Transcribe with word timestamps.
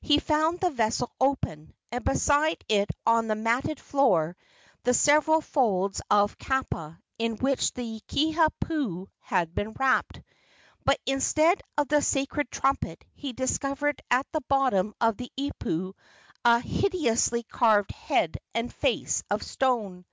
He 0.00 0.20
found 0.20 0.60
the 0.60 0.70
vessel 0.70 1.10
open, 1.20 1.74
and 1.90 2.04
beside 2.04 2.62
it 2.68 2.88
on 3.04 3.26
the 3.26 3.34
matted 3.34 3.80
floor 3.80 4.36
the 4.84 4.94
several 4.94 5.40
folds 5.40 6.00
of 6.08 6.38
kapa 6.38 7.00
in 7.18 7.34
which 7.38 7.72
the 7.72 8.00
Kiha 8.06 8.46
pu 8.60 9.08
had 9.18 9.56
been 9.56 9.72
wrapped; 9.72 10.22
but 10.84 11.00
instead 11.04 11.60
of 11.76 11.88
the 11.88 12.00
sacred 12.00 12.48
trumpet 12.52 13.04
he 13.12 13.32
discovered 13.32 14.00
at 14.08 14.24
the 14.30 14.42
bottom 14.42 14.94
of 15.00 15.16
the 15.16 15.32
ipu 15.36 15.94
a 16.44 16.60
hideously 16.60 17.42
carved 17.42 17.90
head 17.90 18.36
and 18.54 18.72
face 18.72 19.24
of 19.32 19.42
stone. 19.42 20.04